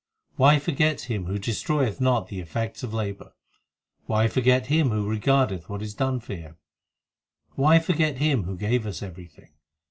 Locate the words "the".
2.27-2.39